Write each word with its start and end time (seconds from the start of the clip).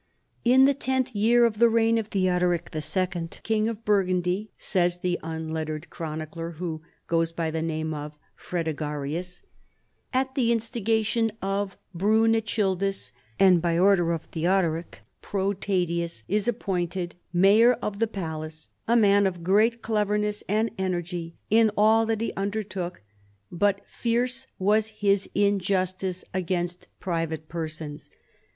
"In 0.53 0.65
the 0.65 0.73
tenth 0.73 1.13
year 1.13 1.45
of 1.45 1.59
the 1.59 1.69
reign 1.69 1.99
of 1.99 2.07
Theodoric 2.07 2.71
IL, 2.73 3.07
King 3.43 3.67
of 3.67 3.85
Burgundy," 3.85 4.49
says 4.57 5.01
the 5.01 5.19
unlettered 5.21 5.91
chronicler 5.91 6.53
who 6.53 6.81
goes 7.05 7.31
by 7.31 7.51
the 7.51 7.61
name 7.61 7.93
of 7.93 8.17
Fredegarius,*" 8.35 9.43
at 10.11 10.33
the 10.33 10.51
in 10.51 10.57
stigation 10.57 11.29
of 11.39 11.77
Brunechildis, 11.95 13.11
and 13.39 13.61
by 13.61 13.77
order 13.77 14.11
of 14.11 14.23
Theodoric, 14.23 15.01
Protadius 15.21 16.23
is 16.27 16.47
appointed 16.47 17.13
mayor 17.31 17.73
of 17.73 17.99
the 17.99 18.07
palace, 18.07 18.69
a 18.87 18.95
man 18.97 19.27
of 19.27 19.43
great 19.43 19.83
cleverness 19.83 20.43
and 20.49 20.71
energy 20.79 21.35
in 21.51 21.69
all 21.77 22.07
that 22.07 22.21
he 22.21 22.33
undertook, 22.35 23.03
but 23.51 23.81
fierce 23.87 24.47
was 24.57 24.87
his 25.05 25.29
injustice 25.35 26.25
against 26.33 26.87
private 26.99 27.47
persons. 27.47 28.09